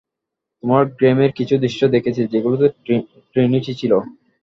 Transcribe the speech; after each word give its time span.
তোমার 0.63 0.83
গেমের 1.01 1.31
কিছু 1.37 1.55
দৃশ্য 1.57 1.81
দেখেছি, 1.95 2.21
যেগুলোতে 2.33 2.67
ট্রিনিটি 3.31 3.73
ছিল। 3.79 3.93